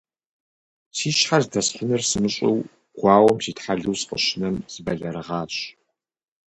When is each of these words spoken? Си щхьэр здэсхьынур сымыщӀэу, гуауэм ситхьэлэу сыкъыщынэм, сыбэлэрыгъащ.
Си 0.95 1.09
щхьэр 1.17 1.41
здэсхьынур 1.45 2.01
сымыщӀэу, 2.09 2.57
гуауэм 2.97 3.37
ситхьэлэу 3.43 3.99
сыкъыщынэм, 3.99 4.55
сыбэлэрыгъащ. 4.71 5.53